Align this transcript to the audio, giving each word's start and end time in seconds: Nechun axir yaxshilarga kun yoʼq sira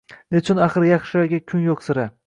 Nechun 0.35 0.61
axir 0.67 0.87
yaxshilarga 0.87 1.43
kun 1.53 1.65
yoʼq 1.69 1.89
sira 1.91 2.13